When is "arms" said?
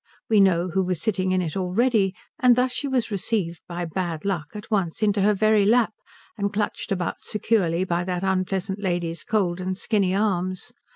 10.15-10.73